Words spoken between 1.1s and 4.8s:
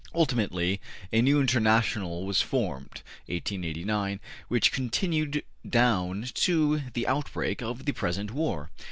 a new International was formed (1889) which